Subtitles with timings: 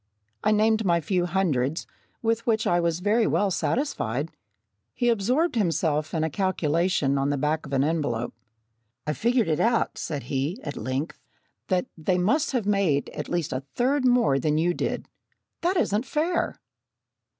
[0.43, 1.85] I named my few hundreds,
[2.23, 4.31] with which I was very well satisfied.
[4.95, 8.33] He absorbed himself in a calculation on the back of an envelope.
[9.05, 11.19] "I figure out," said he, at length,
[11.67, 15.07] "that they must have made at least a third more than you did.
[15.61, 16.59] That isn't fair!"